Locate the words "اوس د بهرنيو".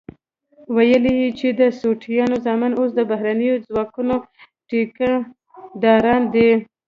2.79-3.63